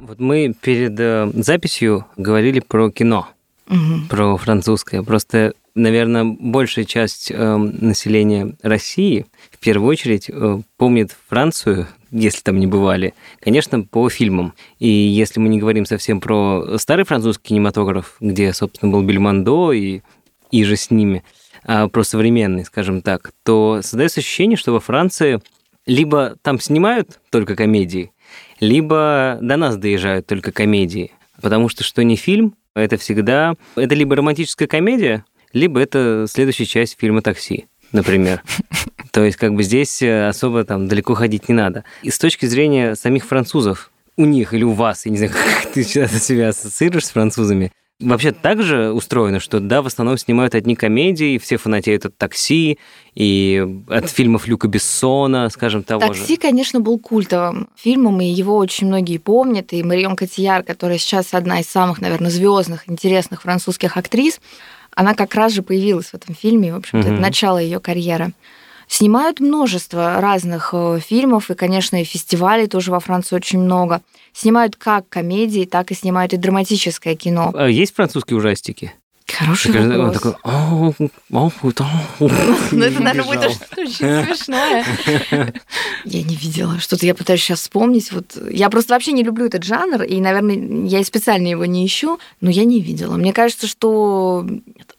[0.00, 3.28] Вот мы перед э, записью говорили про кино,
[3.68, 4.08] Мгм.
[4.08, 5.02] про французское.
[5.02, 12.58] Просто, наверное, большая часть э, населения России в первую очередь э, помнит Францию, если там
[12.58, 14.54] не бывали, конечно, по фильмам.
[14.78, 20.00] И если мы не говорим совсем про старый французский кинематограф, где, собственно, был Бельмондо и,
[20.50, 21.22] и же с ними,
[21.62, 25.40] а про современный, скажем так, то создается ощущение, что во Франции
[25.84, 28.12] либо там снимают только комедии,
[28.60, 31.12] либо до нас доезжают только комедии.
[31.40, 33.54] Потому что что не фильм, это всегда...
[33.74, 38.42] Это либо романтическая комедия, либо это следующая часть фильма «Такси», например.
[39.12, 41.84] То есть как бы здесь э, особо там далеко ходить не надо.
[42.02, 45.32] И с точки зрения самих французов, у них или у вас, я не знаю,
[45.62, 50.18] как ты сейчас себя ассоциируешь с французами, Вообще так же устроено, что да, в основном
[50.18, 52.78] снимают одни комедии, все фанатеют от такси
[53.14, 56.20] и от фильмов Люка Бессона, скажем, того же.
[56.20, 59.72] Такси, конечно, был культовым фильмом, и его очень многие помнят.
[59.72, 64.42] И Марион Котияр, которая сейчас одна из самых, наверное, звездных, интересных французских актрис,
[64.96, 67.22] она как раз же появилась в этом фильме, в общем-то, это Мгм.
[67.22, 68.32] начало ее карьеры.
[68.88, 74.00] Снимают множество разных э, фильмов, и, конечно, и фестивалей тоже во Франции очень много.
[74.32, 77.52] Снимают как комедии, так и снимают и драматическое кино.
[77.54, 78.92] А есть французские ужастики?
[79.32, 80.14] Хороший Так, он вопрос.
[80.14, 80.94] такой, «Ау,
[81.32, 82.30] ау, ау».
[82.72, 83.44] Ну, это, наверное, будет
[83.76, 84.84] очень смешное.
[86.04, 86.78] Я не видела.
[86.78, 88.12] Что-то я пытаюсь сейчас вспомнить.
[88.12, 91.84] Вот я просто вообще не люблю этот жанр, и, наверное, я и специально его не
[91.84, 93.16] ищу, но я не видела.
[93.16, 94.46] Мне кажется, что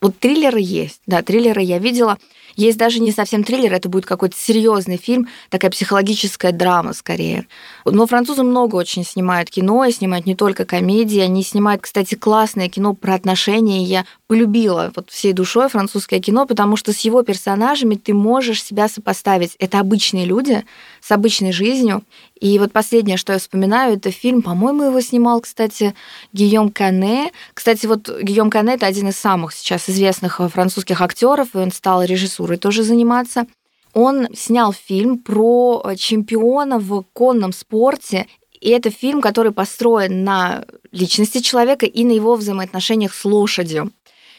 [0.01, 1.01] вот триллеры есть.
[1.07, 2.17] Да, триллеры я видела.
[2.57, 7.45] Есть даже не совсем триллер, это будет какой-то серьезный фильм, такая психологическая драма скорее.
[7.85, 12.67] Но французы много очень снимают кино, и снимают не только комедии, они снимают, кстати, классное
[12.67, 13.83] кино про отношения.
[13.83, 18.89] Я полюбила вот всей душой французское кино, потому что с его персонажами ты можешь себя
[18.89, 19.55] сопоставить.
[19.59, 20.65] Это обычные люди
[21.07, 22.03] с обычной жизнью.
[22.37, 25.95] И вот последнее, что я вспоминаю, это фильм, по-моему, его снимал, кстати,
[26.33, 27.31] Гийом Кане.
[27.53, 32.03] Кстати, вот Гийом Кане это один из самых сейчас известных французских актеров, и он стал
[32.03, 33.45] режиссурой тоже заниматься.
[33.93, 38.27] Он снял фильм про чемпиона в конном спорте.
[38.59, 43.91] И это фильм, который построен на личности человека и на его взаимоотношениях с лошадью.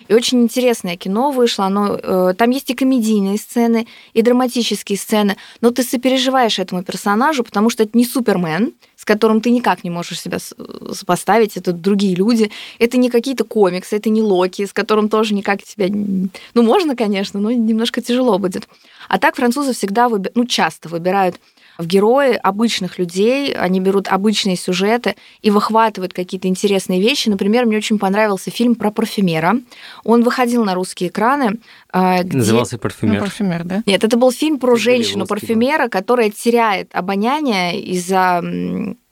[0.08, 1.66] И очень интересное кино вышло.
[1.66, 7.44] Оно, э, там есть и комедийные сцены, и драматические сцены, но ты сопереживаешь этому персонажу,
[7.44, 12.14] потому что это не Супермен, с которым ты никак не можешь себя сопоставить, это другие
[12.14, 15.86] люди, это не какие-то комиксы, это не Локи, с которым тоже никак себя...
[15.88, 18.66] Ну, можно, конечно, но немножко тяжело будет.
[19.08, 20.30] А так французы всегда, выби...
[20.34, 21.38] ну, часто выбирают
[21.78, 27.28] в герои обычных людей, они берут обычные сюжеты и выхватывают какие-то интересные вещи.
[27.28, 29.60] Например, мне очень понравился фильм про парфюмера.
[30.04, 31.58] Он выходил на русские экраны.
[31.92, 32.38] А, где...
[32.38, 33.14] Назывался «Парфюмер».
[33.14, 33.82] Ну, парфюмер, да?
[33.86, 38.42] Нет, это был фильм про женщину-парфюмера, которая теряет обоняние из-за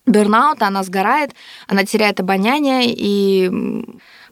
[0.06, 1.32] бернаута, она сгорает,
[1.66, 3.50] она теряет обоняние, и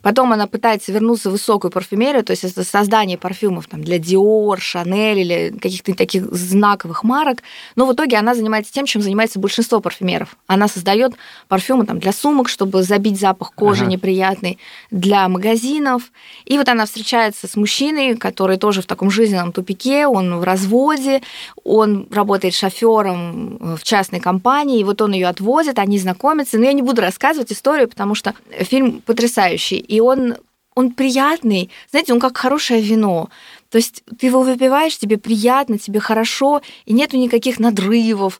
[0.04, 4.58] Потом она пытается вернуться в высокую парфюмерию, то есть это создание парфюмов там, для Dior,
[4.58, 7.38] Chanel или каких-то таких знаковых марок.
[7.74, 10.36] Но в итоге она занимается тем, чем занимается большинство парфюмеров.
[10.46, 11.14] Она создает
[11.48, 13.92] парфюмы там, для сумок, чтобы забить запах кожи ага.
[13.92, 14.58] неприятный,
[14.90, 16.02] для магазинов.
[16.44, 21.22] И вот она встречается с мужчиной, который тоже в таком жизненном тупике, он в разводе,
[21.64, 26.58] он работает шофером в частной компании, и вот он ее отвозит, они знакомятся.
[26.58, 30.36] Но я не буду рассказывать историю, потому что фильм потрясающий и он,
[30.74, 31.70] он приятный.
[31.90, 33.30] Знаете, он как хорошее вино.
[33.70, 38.38] То есть ты его выпиваешь, тебе приятно, тебе хорошо, и нету никаких надрывов,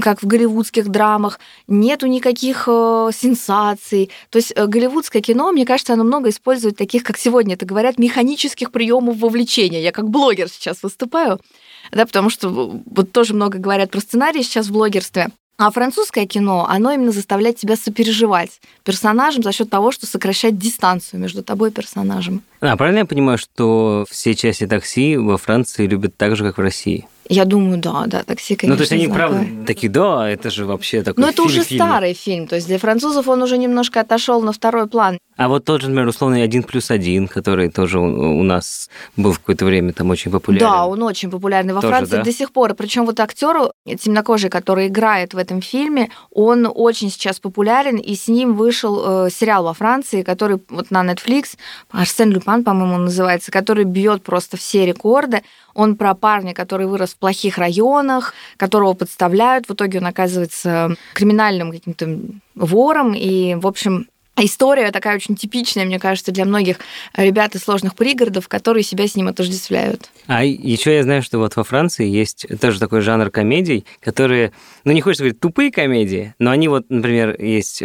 [0.00, 4.10] как в голливудских драмах, нету никаких э, сенсаций.
[4.30, 7.98] То есть э, голливудское кино, мне кажется, оно много использует таких, как сегодня это говорят,
[7.98, 9.80] механических приемов вовлечения.
[9.80, 11.40] Я как блогер сейчас выступаю,
[11.90, 15.28] да, потому что вот тоже много говорят про сценарий сейчас в блогерстве.
[15.60, 21.18] А французское кино, оно именно заставляет тебя сопереживать персонажем за счет того, что сокращает дистанцию
[21.18, 22.42] между тобой и персонажем.
[22.60, 26.60] А, правильно я понимаю, что все части такси во Франции любят так же, как в
[26.60, 27.08] России?
[27.28, 28.74] Я думаю, да, да, такси, конечно.
[28.74, 32.14] Ну, то есть они, правда, такие, да, это же вообще такой Но это уже старый
[32.14, 35.18] фильм, то есть для французов он уже немножко отошел на второй план.
[35.36, 39.38] А вот тот же, например, условный «Один плюс один», который тоже у нас был в
[39.38, 40.66] какое-то время там очень популярен.
[40.66, 42.24] Да, он очень популярный во тоже, Франции да?
[42.24, 42.74] до сих пор.
[42.74, 48.26] Причем вот актеру темнокожий, который играет в этом фильме, он очень сейчас популярен, и с
[48.26, 51.56] ним вышел э, сериал во Франции, который вот на Netflix,
[51.90, 55.42] Арсен Люпан, по-моему, называется, который бьет просто все рекорды.
[55.72, 59.68] Он про парня, который вырос плохих районах, которого подставляют.
[59.68, 62.18] В итоге он оказывается криминальным каким-то
[62.54, 63.14] вором.
[63.14, 64.06] И, в общем,
[64.40, 66.78] История такая очень типичная, мне кажется, для многих
[67.16, 70.10] ребят из сложных пригородов, которые себя с ним отождествляют.
[70.28, 74.52] А еще я знаю, что вот во Франции есть тоже такой жанр комедий, которые,
[74.88, 77.80] ну не хочется говорить тупые комедии, но они вот, например, есть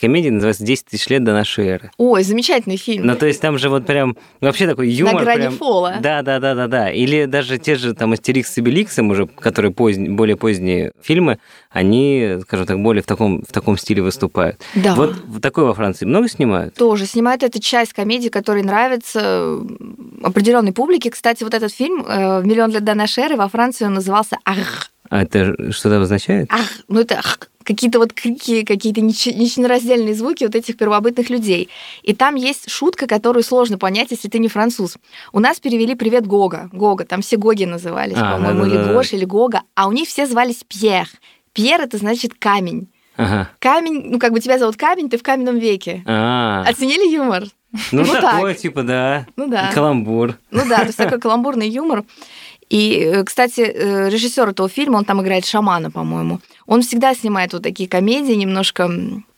[0.00, 1.90] комедия, называется «10 тысяч лет до нашей эры».
[1.96, 3.06] Ой, замечательный фильм.
[3.06, 5.14] Ну то есть там же вот прям вообще такой юмор.
[5.14, 5.54] На грани прям...
[5.54, 5.96] фола.
[6.00, 6.90] Да, да, да, да, да.
[6.92, 11.40] Или даже те же там «Астерикс и Беликс», уже, которые поздние, более поздние фильмы,
[11.70, 14.60] они, скажем так, более в таком, в таком стиле выступают.
[14.76, 14.94] Да.
[14.94, 16.74] Вот такой во Франции много снимают?
[16.74, 17.42] Тоже снимают.
[17.42, 19.60] Это часть комедии, которая нравится э,
[20.22, 21.10] определенной публике.
[21.10, 24.92] Кстати, вот этот фильм э, «Миллион лет до нашей эры» во Франции он назывался «Ах».
[25.10, 26.48] А это что-то обозначает?
[26.50, 31.68] Ах, ну это ах, какие-то вот крики, какие-то нечленораздельные звуки вот этих первобытных людей.
[32.02, 34.96] И там есть шутка, которую сложно понять, если ты не француз.
[35.32, 36.68] У нас перевели «Привет, Гога».
[36.72, 39.92] Гога, там все Гоги назывались, а, по-моему, да, да, или Гош, или Гога, а у
[39.92, 41.08] них все звались Пьер.
[41.52, 42.88] Пьер это значит камень.
[43.16, 43.48] Ага.
[43.60, 46.02] Камень, ну как бы тебя зовут камень, ты в каменном веке.
[46.04, 46.68] А-а-а.
[46.68, 47.44] Оценили юмор?
[47.92, 48.62] Ну, ну такой, так.
[48.62, 49.26] типа, да.
[49.36, 49.70] Ну да.
[49.72, 50.36] Каламбур.
[50.50, 52.04] Ну да, то есть такой каламбурный юмор.
[52.74, 56.40] И, э, кстати, э, режиссер этого фильма, он там играет шамана, по-моему.
[56.66, 58.90] Он всегда снимает вот такие комедии немножко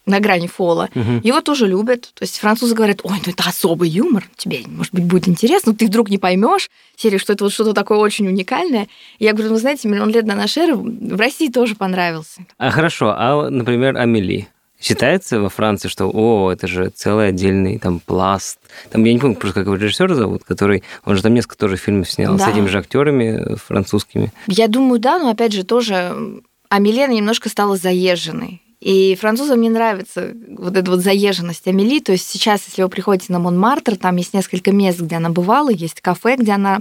[0.07, 0.89] на грани фола.
[0.95, 1.21] Угу.
[1.23, 2.13] Его тоже любят.
[2.15, 5.87] То есть французы говорят, ой, ну это особый юмор, тебе, может быть, будет интересно, ты
[5.87, 8.89] вдруг не поймешь, серии, что это вот что-то такое очень уникальное.
[9.19, 12.47] Я говорю, ну, знаете, миллион лет на нашей эры в России тоже понравился.
[12.57, 14.49] А хорошо, а, например, Амели?
[14.81, 18.59] Считается во Франции, что, о, это же целый отдельный там пласт.
[18.91, 21.77] Там, я не помню, просто как его режиссер зовут, который, он же там несколько тоже
[21.77, 22.47] фильмов снял да.
[22.47, 24.33] с этими же актерами французскими.
[24.47, 28.63] Я думаю, да, но опять же тоже Амелена немножко стала заезженной.
[28.81, 32.01] И французам не нравится вот эта вот заезженность Амели.
[32.01, 35.71] То есть сейчас, если вы приходите на Монмартр, там есть несколько мест, где она бывала,
[35.71, 36.81] есть кафе, где она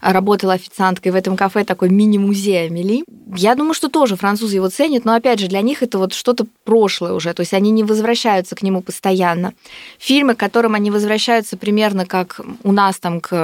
[0.00, 3.04] работала официанткой в этом кафе, такой мини-музей Амели.
[3.34, 6.46] Я думаю, что тоже французы его ценят, но опять же, для них это вот что-то
[6.64, 9.54] прошлое уже, то есть они не возвращаются к нему постоянно.
[9.98, 13.34] Фильмы, к которым они возвращаются примерно как у нас там к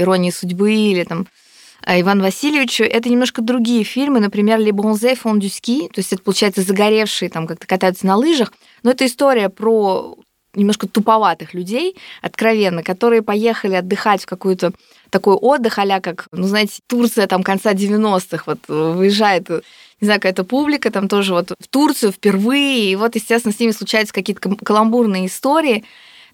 [0.00, 1.26] «Иронии судьбы» или там
[1.86, 6.12] э, Иван Васильевичу, это немножко другие фильмы, например, «Les Bronzés Fond du Ski», то есть
[6.12, 10.16] это, получается, загоревшие, там как-то катаются на лыжах, но это история про
[10.54, 14.72] немножко туповатых людей, откровенно, которые поехали отдыхать в какую-то
[15.10, 19.48] такой отдых, а как, ну, знаете, Турция там конца 90-х, вот выезжает
[20.00, 23.72] не знаю, какая-то публика, там тоже вот в Турцию впервые, и вот, естественно, с ними
[23.72, 25.84] случаются какие-то каламбурные истории,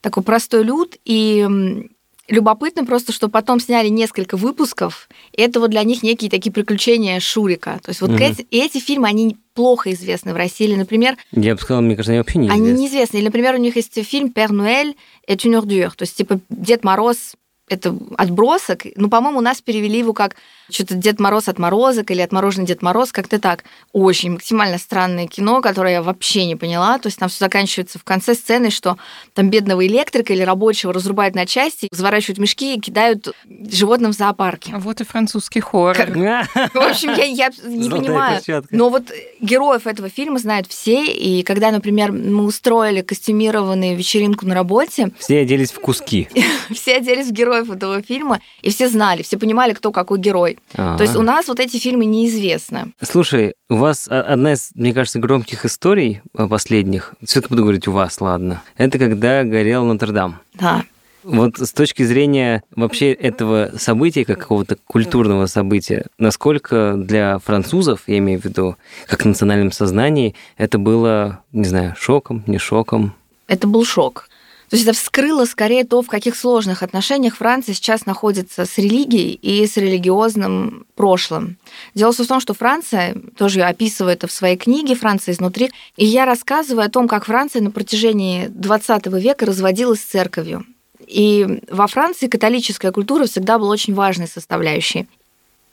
[0.03, 1.89] такой простой люд, и
[2.29, 7.21] Любопытно просто, что потом сняли несколько выпусков, и это вот для них некие такие приключения
[7.21, 7.79] Шурика.
[7.85, 8.21] То есть вот Мгм.
[8.23, 10.65] эти, эти фильмы, они плохо известны в России.
[10.67, 12.81] Или, например, Я бы сказал, мне кажется, они вообще не они известны.
[12.83, 13.17] неизвестны.
[13.19, 14.97] Или, например, у них есть фильм «Пер Нуэль
[15.29, 17.35] et une ordure», то есть типа Дед Мороз
[17.69, 18.83] это отбросок.
[18.97, 20.37] Ну, по-моему, у нас перевели его как
[20.71, 23.65] что-то Дед Мороз отморозок или отмороженный Дед Мороз, как-то так.
[23.93, 26.99] Очень максимально странное кино, которое я вообще не поняла.
[26.99, 28.97] То есть там все заканчивается в конце сцены, что
[29.35, 33.29] там бедного электрика или рабочего разрубают на части, разворачивают мешки и кидают
[33.71, 34.73] животным в зоопарке.
[34.75, 35.97] А Вот и французский хоррор.
[35.97, 38.37] В общем, я, я не Золотая понимаю.
[38.39, 38.77] перчатка.
[38.77, 39.05] Но вот
[39.41, 45.41] героев этого фильма знают все, и когда, например, мы устроили костюмированную вечеринку на работе, Все
[45.41, 46.29] оделись в куски.
[46.73, 50.56] все оделись в героев этого фильма, и все знали, все понимали, кто какой герой.
[50.75, 50.97] А.
[50.97, 52.93] То есть у нас вот эти фильмы неизвестны.
[53.01, 57.93] Слушай, у вас одна из, мне кажется, громких историй э, последних, все-таки буду говорить у
[57.93, 60.41] вас, ладно, это когда горел Нотр-Дам.
[60.55, 60.85] Да.
[61.27, 68.19] Вот с точки зрения вообще этого события, как какого-то культурного события, насколько для французов, я
[68.19, 68.77] имею в виду,
[69.09, 73.13] как в национальном сознании, это было, не знаю, шоком, не шоком?
[73.49, 74.29] Это был шок.
[74.71, 79.35] То есть это вскрыло скорее то, в каких сложных отношениях Франция сейчас находится с религией
[79.35, 81.57] и с религиозным прошлым.
[81.95, 86.05] Дело в том, что Франция, тоже я описываю это в своей книге «Франция изнутри», и
[86.05, 90.65] я рассказываю о том, как Франция на протяжении 20 века разводилась с церковью.
[91.07, 95.07] И во Франции католическая культура всегда была очень важной составляющей.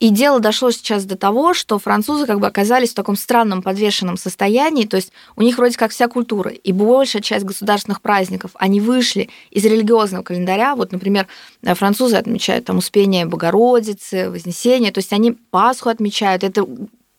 [0.04, 4.18] И дело дошло сейчас до того, что французы как бы оказались в таком странном подвешенном
[4.18, 8.82] состоянии, то есть у них вроде как вся культура, и большая часть государственных праздников, они
[8.82, 10.76] вышли из религиозного календаря.
[10.76, 11.28] Вот, например,
[11.64, 16.68] французы отмечают там Успение Богородицы, Вознесение, то есть они Пасху отмечают, это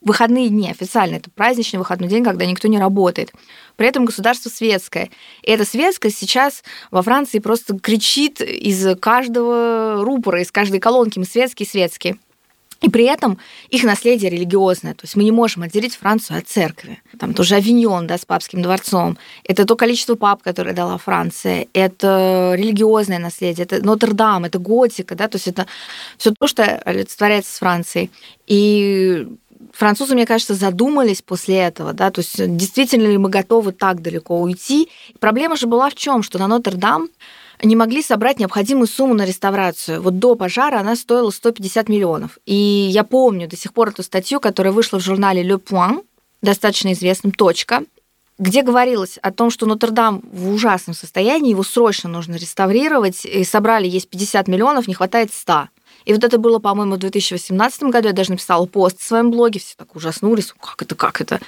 [0.03, 3.33] выходные дни официально, это праздничный выходной день, когда никто не работает.
[3.77, 5.09] При этом государство светское.
[5.43, 11.25] И эта светскость сейчас во Франции просто кричит из каждого рупора, из каждой колонки «Мы
[11.25, 12.19] светские, светские».
[12.81, 13.39] И при этом
[13.71, 14.95] их наследие религиозное.
[14.95, 17.03] То есть мы не можем отделить Францию от церкви.
[17.19, 19.17] Там тоже Авиньон да, с папским дворцом.
[19.45, 21.67] Это то количество пап, которое дала Франция.
[21.73, 23.65] Это религиозное наследие.
[23.65, 25.15] Это Нотр-Дам, это готика.
[25.15, 25.29] Да?
[25.29, 25.67] То есть это
[26.19, 28.11] все то, что олицетворяется с Францией.
[28.47, 29.27] И
[29.73, 34.41] французы, мне кажется, задумались после этого, да, то есть действительно ли мы готовы так далеко
[34.41, 34.89] уйти.
[35.21, 37.09] Проблема же была в чем, что на Нотр-Дам
[37.63, 40.03] не могли собрать необходимую сумму на реставрацию.
[40.03, 42.39] Вот до пожара она стоила 150 миллионов.
[42.47, 46.05] И я помню до сих пор эту статью, которая вышла в журнале Le Point,
[46.43, 47.85] достаточно известном, «Точка»,
[48.39, 53.87] где говорилось о том, что Нотр-Дам в ужасном состоянии, его срочно нужно реставрировать, и собрали
[53.87, 55.69] есть 50 миллионов, не хватает 100.
[56.05, 58.09] И вот это было, по-моему, в 2018 году.
[58.09, 60.53] Я даже написала пост в своем блоге, все так ужаснулись.
[60.61, 61.41] Как это, как это?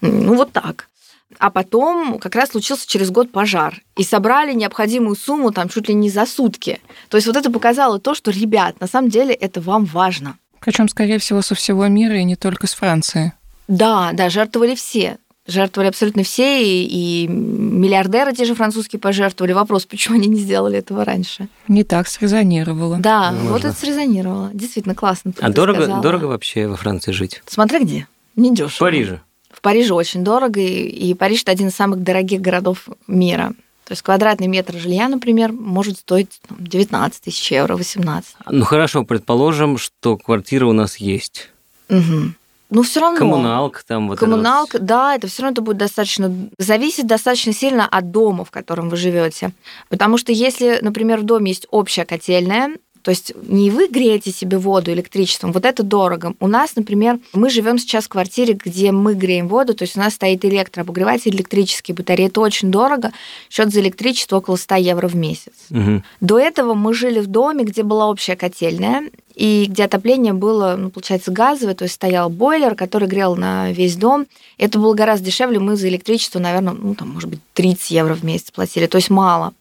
[0.00, 0.88] Ну, вот так.
[1.38, 3.82] А потом как раз случился через год пожар.
[3.96, 6.80] И собрали необходимую сумму там чуть ли не за сутки.
[7.08, 10.36] То есть вот это показало то, что, ребят, на самом деле это вам важно.
[10.60, 13.32] Причем, скорее всего, со всего мира и не только с Франции.
[13.68, 15.18] Да, да, жертвовали все.
[15.44, 19.52] Жертвовали абсолютно все, и, и миллиардеры те же французские пожертвовали.
[19.52, 21.48] Вопрос, почему они не сделали этого раньше?
[21.66, 22.98] Не так срезонировало.
[22.98, 23.50] Да, Возможно.
[23.50, 24.50] вот это срезонировало.
[24.54, 25.32] Действительно классно.
[25.40, 26.00] А дорого, сказала.
[26.02, 27.42] дорого вообще во Франции жить?
[27.46, 28.06] Смотря где.
[28.36, 28.68] Не дешево.
[28.68, 29.20] В Париже
[29.64, 33.52] очень дорого, и, и Париж это один из самых дорогих городов мира.
[33.84, 38.36] То есть квадратный метр жилья, например, может стоить там, 19 тысяч евро, 18.
[38.50, 41.50] Ну хорошо, предположим, что квартира у нас есть.
[41.88, 42.36] Мгм.
[42.70, 43.18] Но все равно.
[43.18, 44.30] Коммуналка там вот это вот.
[44.30, 48.88] Коммуналка, да, это все равно это будет достаточно зависит достаточно сильно от дома, в котором
[48.88, 49.52] вы живете.
[49.90, 52.70] Потому что если, например, в доме есть общая котельная,
[53.02, 56.34] то есть не вы греете себе воду электричеством, вот это дорого.
[56.40, 60.00] У нас, например, мы живем сейчас в квартире, где мы греем воду, то есть у
[60.00, 63.12] нас стоит электрообогреватель, электрические батареи, это очень дорого.
[63.50, 65.52] Счет за электричество около 100 евро в месяц.
[65.70, 66.04] Мгм.
[66.20, 70.90] До этого мы жили в доме, где была общая котельная, и где отопление было, ну,
[70.90, 74.26] получается, газовое, то есть стоял бойлер, который грел на весь дом.
[74.58, 78.22] Это было гораздо дешевле, мы за электричество, наверное, ну, там, может быть, 30 евро в
[78.22, 79.54] месяц платили, то есть мало.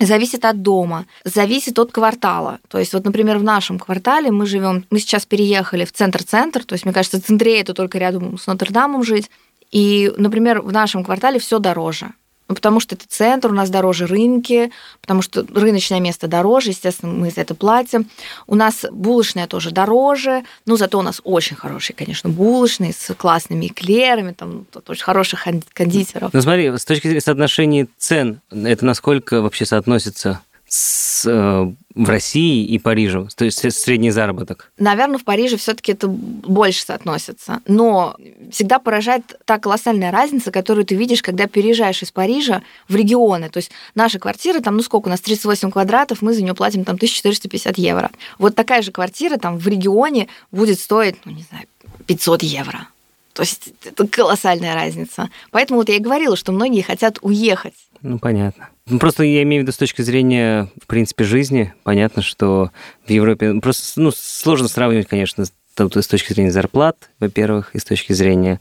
[0.00, 2.60] Зависит от дома, зависит от квартала.
[2.68, 6.74] То есть, вот, например, в нашем квартале мы живем, мы сейчас переехали в центр-центр, то
[6.74, 9.30] есть, мне кажется, центре это только рядом с Нотр-Дамом жить.
[9.70, 12.12] И, например, в нашем квартале все дороже.
[12.48, 17.12] Ну, потому что это центр, у нас дороже рынки, потому что рыночное место дороже, естественно,
[17.12, 18.08] мы за это платим.
[18.46, 23.66] У нас булочная тоже дороже, но зато у нас очень хорошие, конечно, булочные с классными
[23.66, 26.32] эклерами, там очень хороших кон- кондитеров.
[26.32, 32.64] Ну смотри, с точки зрения соотношения цен, это насколько вообще соотносится с э, в России
[32.64, 33.26] и Париже?
[33.36, 34.70] То есть средний заработок?
[34.78, 37.60] Наверное, в Париже все-таки это больше соотносится.
[37.66, 38.16] Но
[38.50, 43.50] всегда поражает та колоссальная разница, которую ты видишь, когда переезжаешь из Парижа в регионы.
[43.50, 46.84] То есть наша квартира, там, ну сколько у нас, 38 квадратов, мы за нее платим
[46.84, 48.10] там 1450 евро.
[48.38, 51.66] Вот такая же квартира там в регионе будет стоить, ну не знаю,
[52.06, 52.88] 500 евро.
[53.32, 55.30] То есть это колоссальная разница.
[55.50, 57.74] Поэтому вот я и говорила, что многие хотят уехать.
[58.02, 58.68] Ну, понятно.
[58.88, 61.74] Ну, просто я имею в виду с точки зрения, в принципе, жизни.
[61.82, 62.70] Понятно, что
[63.06, 63.52] в Европе...
[63.52, 68.60] Ну, просто ну, сложно сравнивать, конечно, с точки зрения зарплат, во-первых, и с точки зрения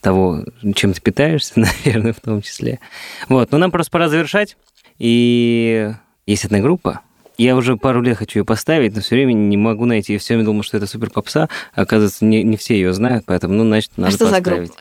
[0.00, 0.44] того,
[0.74, 1.52] чем ты питаешься,
[1.84, 2.80] наверное, в том числе.
[3.28, 4.56] Вот, но нам просто пора завершать.
[4.98, 5.92] И
[6.26, 7.00] есть одна группа,
[7.36, 10.12] я уже пару лет хочу ее поставить, но все время не могу найти.
[10.12, 11.48] Я все время думал, что это супер попса.
[11.74, 14.44] А оказывается, не, не все ее знают, поэтому, ну, значит, надо а что поставить.
[14.46, 14.74] за группа?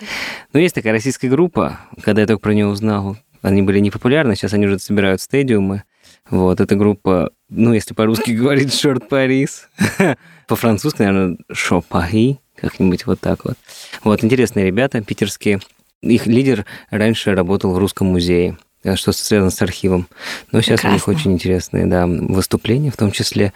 [0.53, 1.79] Ну, есть такая российская группа.
[2.01, 5.83] Когда я только про нее узнал, они были непопулярны, сейчас они уже собирают стадиумы.
[6.29, 9.69] Вот, эта группа, ну, если по-русски говорить, шорт Парис.
[10.47, 13.55] По-французски, наверное, шо Пари, как-нибудь вот так вот.
[14.03, 15.59] Вот, интересные ребята, питерские.
[16.01, 18.57] Их лидер раньше работал в Русском музее.
[18.83, 20.07] Э, что связано с архивом.
[20.51, 20.89] Но сейчас Прекрасно.
[20.89, 23.53] у них очень интересные да, выступления в том числе.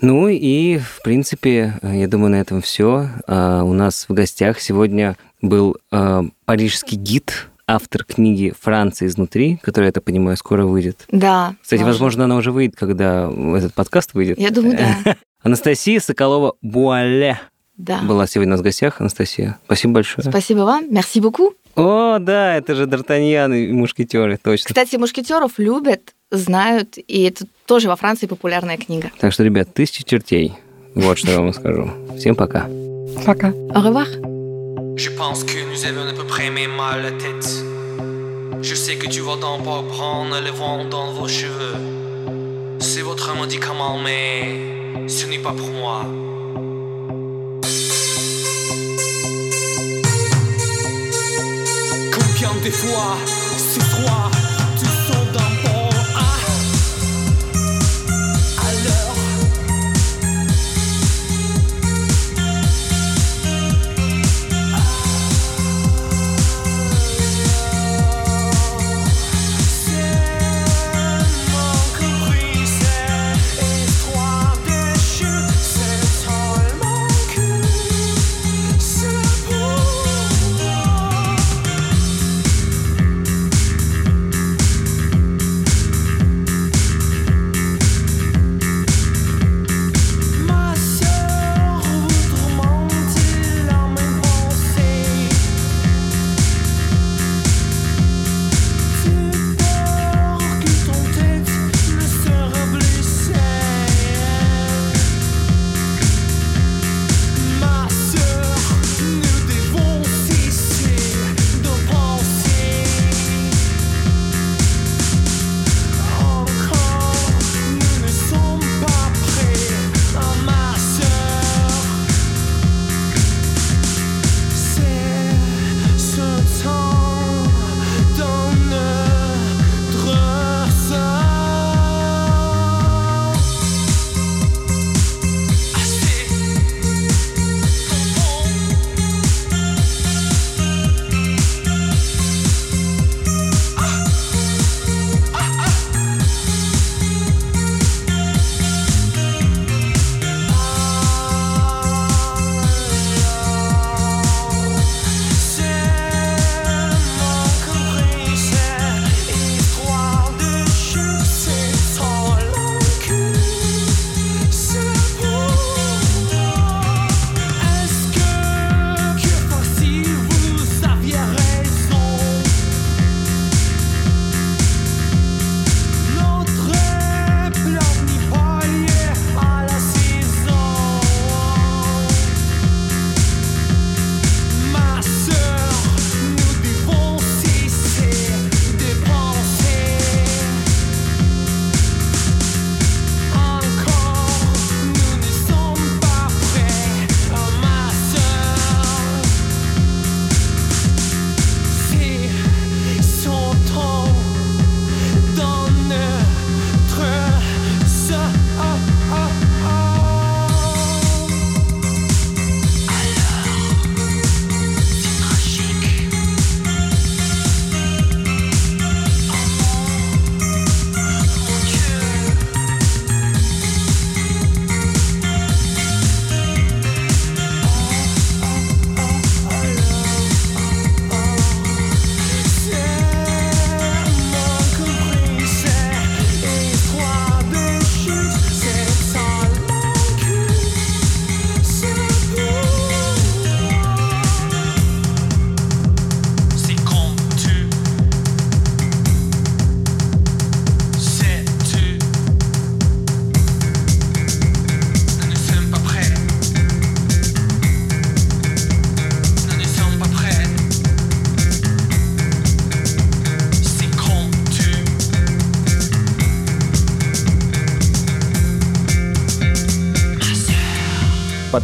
[0.00, 3.08] Ну и, в принципе, э, я думаю, на этом все.
[3.26, 9.88] А, у нас в гостях сегодня был э, парижский гид, автор книги «Франция изнутри», которая,
[9.88, 11.04] я так понимаю, скоро выйдет.
[11.08, 11.54] Да.
[11.62, 11.94] Кстати, может.
[11.94, 14.38] возможно, она уже выйдет, когда этот подкаст выйдет.
[14.38, 15.16] Я думаю, да.
[15.42, 17.38] Анастасия Соколова-Буале
[17.76, 18.00] да.
[18.02, 19.00] была сегодня у нас в гостях.
[19.00, 20.28] Анастасия, спасибо большое.
[20.28, 20.86] Спасибо вам.
[20.90, 21.52] Merci beaucoup.
[21.76, 24.68] О, да, это же Д'Артаньян и мушкетеры, точно.
[24.68, 29.10] Кстати, мушкетеров любят, знают, и это тоже во Франции популярная книга.
[29.18, 30.54] Так что, ребят, тысячи чертей.
[30.94, 31.90] Вот что я вам скажу.
[32.16, 32.68] Всем пока.
[33.26, 33.48] Пока.
[33.48, 34.33] Au revoir.
[34.96, 37.48] Je pense que nous avons à peu près même mal la tête.
[38.62, 41.76] Je sais que tu vas donc pas prendre le vent dans vos cheveux.
[42.80, 46.04] C'est votre médicament, mais ce n'est pas pour moi.
[52.64, 53.18] des fois,
[53.58, 54.30] ce soir,